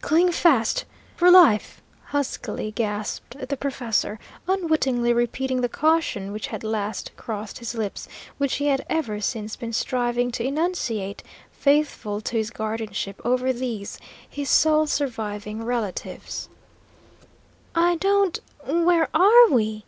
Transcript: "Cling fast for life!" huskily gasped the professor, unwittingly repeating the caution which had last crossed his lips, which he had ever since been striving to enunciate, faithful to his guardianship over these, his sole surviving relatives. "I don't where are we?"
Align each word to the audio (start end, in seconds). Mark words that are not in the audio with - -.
"Cling 0.00 0.32
fast 0.32 0.84
for 1.14 1.30
life!" 1.30 1.80
huskily 2.06 2.72
gasped 2.72 3.36
the 3.48 3.56
professor, 3.56 4.18
unwittingly 4.48 5.12
repeating 5.12 5.60
the 5.60 5.68
caution 5.68 6.32
which 6.32 6.48
had 6.48 6.64
last 6.64 7.12
crossed 7.16 7.60
his 7.60 7.76
lips, 7.76 8.08
which 8.36 8.56
he 8.56 8.66
had 8.66 8.84
ever 8.90 9.20
since 9.20 9.54
been 9.54 9.72
striving 9.72 10.32
to 10.32 10.42
enunciate, 10.44 11.22
faithful 11.52 12.20
to 12.20 12.36
his 12.36 12.50
guardianship 12.50 13.20
over 13.24 13.52
these, 13.52 13.96
his 14.28 14.50
sole 14.50 14.88
surviving 14.88 15.64
relatives. 15.64 16.48
"I 17.72 17.94
don't 17.94 18.40
where 18.66 19.08
are 19.14 19.48
we?" 19.52 19.84